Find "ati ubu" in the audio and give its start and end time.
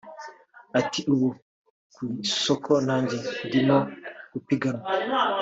0.79-1.27